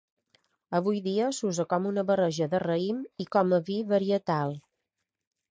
[0.77, 4.59] Avui dia s'usa com una barreja de raïm i com a vi varietal.